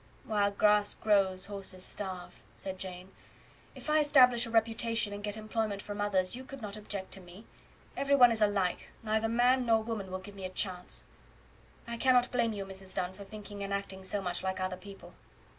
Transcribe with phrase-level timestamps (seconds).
[0.23, 3.11] "While grass grows horses starve," said Jane.
[3.75, 7.21] "If I establish a reputation and get employment from others you could not object to
[7.21, 7.45] me.
[7.95, 11.03] Everyone is alike; neither man nor woman will give me a chance.
[11.87, 12.95] "I cannot blame you, Mrs.
[12.95, 15.13] Dunn, for thinking and acting so much like other people."